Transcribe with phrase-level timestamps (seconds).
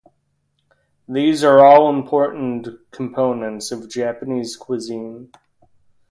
[1.07, 5.31] These are all important components of Japanese cuisine.